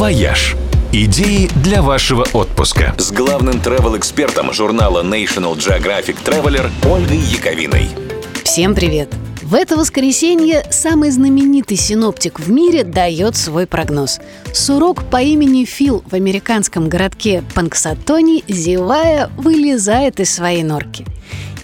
[0.00, 0.56] «Вояж».
[0.94, 2.94] Идеи для вашего отпуска.
[2.96, 7.90] С главным travel-экспертом журнала National Geographic Traveler Ольгой Яковиной.
[8.42, 9.10] Всем привет!
[9.42, 14.20] В это воскресенье самый знаменитый синоптик в мире дает свой прогноз.
[14.54, 21.04] Сурок по имени Фил в американском городке Панксатони, зевая, вылезает из своей норки.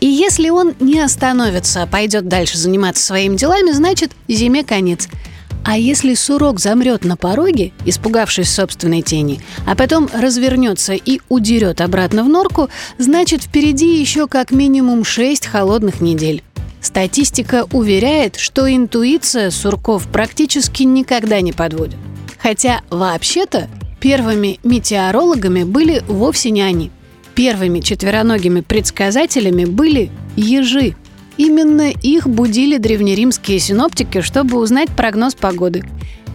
[0.00, 5.06] И если он не остановится, а пойдет дальше заниматься своими делами, значит, зиме конец–
[5.64, 12.22] а если сурок замрет на пороге, испугавшись собственной тени, а потом развернется и удерет обратно
[12.22, 16.42] в норку, значит впереди еще как минимум 6 холодных недель.
[16.82, 21.96] Статистика уверяет, что интуиция сурков практически никогда не подводит.
[22.38, 23.68] Хотя вообще-то
[24.00, 26.90] первыми метеорологами были вовсе не они.
[27.34, 30.94] Первыми четвероногими предсказателями были ежи–
[31.36, 35.84] Именно их будили древнеримские синоптики, чтобы узнать прогноз погоды.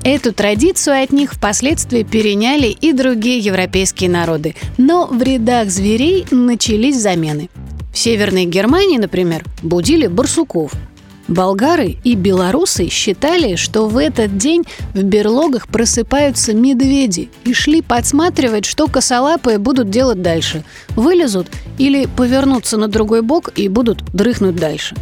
[0.03, 4.55] Эту традицию от них впоследствии переняли и другие европейские народы.
[4.77, 7.49] Но в рядах зверей начались замены.
[7.93, 10.71] В Северной Германии, например, будили барсуков–
[11.29, 14.63] Болгары и белорусы считали, что в этот день
[14.95, 20.63] в берлогах просыпаются медведи и шли подсматривать, что косолапые будут делать дальше.
[20.95, 24.95] Вылезут или повернутся на другой бок и будут дрыхнуть дальше.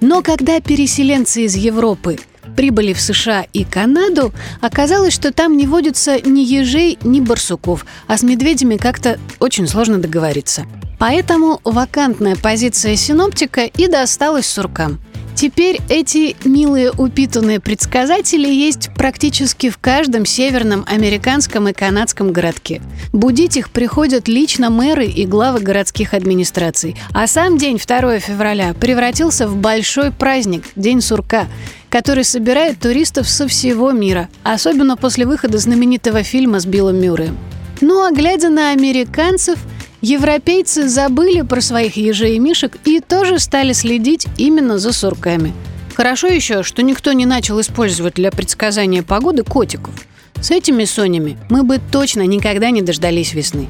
[0.00, 2.18] Но когда переселенцы из Европы
[2.56, 4.32] прибыли в США и Канаду,
[4.62, 9.98] оказалось, что там не водится ни ежей, ни барсуков, а с медведями как-то очень сложно
[9.98, 10.64] договориться.
[10.98, 14.98] Поэтому вакантная позиция синоптика и досталась суркам–
[15.34, 22.80] Теперь эти милые упитанные предсказатели есть практически в каждом северном американском и канадском городке.
[23.12, 26.96] Будить их приходят лично мэры и главы городских администраций.
[27.12, 31.46] А сам день 2 февраля превратился в большой праздник– День сурка
[31.90, 37.38] который собирает туристов со всего мира, особенно после выхода знаменитого фильма с Биллом Мюрреем.
[37.80, 39.60] Ну а глядя на американцев–
[40.04, 45.54] Европейцы забыли про своих ежей и мишек и тоже стали следить именно за сурками.
[45.94, 49.94] Хорошо еще, что никто не начал использовать для предсказания погоды котиков.
[50.42, 53.66] С этими сонями мы бы точно никогда не дождались весны.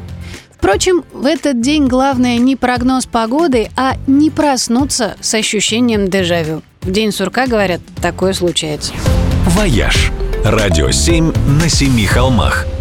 [0.50, 6.62] Впрочем, в этот день главное не прогноз погоды, а не проснуться с ощущением дежавю.
[6.80, 8.92] В день сурка, говорят, такое случается.
[9.50, 10.10] «Вояж»–
[10.44, 12.66] радио 7 на семи холмах–